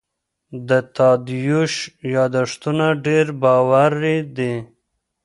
د 0.67 0.69
تادیوش 0.95 1.73
یادښتونه 2.15 2.85
ډېر 3.05 3.25
باوري 3.41 4.17
دي. 4.37 4.53